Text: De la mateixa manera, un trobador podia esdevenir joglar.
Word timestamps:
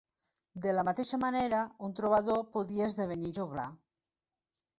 De 0.61 0.71
la 0.77 0.83
mateixa 0.87 1.19
manera, 1.23 1.59
un 1.89 1.93
trobador 1.99 2.41
podia 2.57 2.89
esdevenir 2.93 3.31
joglar. 3.41 3.69